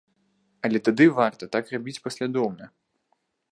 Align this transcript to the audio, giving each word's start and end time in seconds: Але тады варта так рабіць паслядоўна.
Але 0.69 0.81
тады 0.87 1.05
варта 1.19 1.43
так 1.57 1.69
рабіць 1.75 1.97
паслядоўна. 2.07 2.65